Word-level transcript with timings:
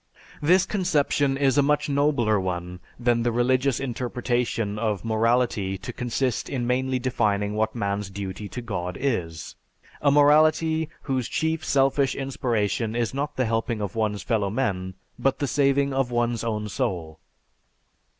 This 0.41 0.65
conception 0.65 1.37
is 1.37 1.59
a 1.59 1.61
much 1.61 1.87
nobler 1.87 2.39
one 2.39 2.79
than 2.99 3.21
the 3.21 3.31
religious 3.31 3.79
interpretation 3.79 4.79
of 4.79 5.05
morality 5.05 5.77
to 5.77 5.93
consist 5.93 6.49
in 6.49 6.65
mainly 6.65 6.97
defining 6.97 7.53
what 7.53 7.75
man's 7.75 8.09
duty 8.09 8.49
to 8.49 8.63
God 8.63 8.97
is; 8.99 9.55
a 10.01 10.09
morality 10.09 10.89
whose 11.03 11.27
chief 11.29 11.63
selfish 11.63 12.15
inspiration 12.15 12.95
is 12.95 13.13
not 13.13 13.35
the 13.37 13.45
helping 13.45 13.79
of 13.79 13.93
one's 13.95 14.23
fellowmen 14.23 14.95
but 15.19 15.37
the 15.37 15.45
saving 15.45 15.93
of 15.93 16.09
one's 16.09 16.43
own 16.43 16.67
soul. 16.67 17.19